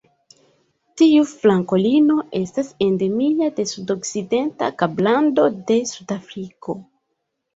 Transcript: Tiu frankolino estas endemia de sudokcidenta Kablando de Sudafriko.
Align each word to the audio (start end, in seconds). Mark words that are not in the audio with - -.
Tiu 0.99 1.25
frankolino 1.31 2.15
estas 2.39 2.71
endemia 2.85 3.49
de 3.59 3.65
sudokcidenta 3.73 4.69
Kablando 4.79 5.45
de 5.69 5.77
Sudafriko. 5.93 6.77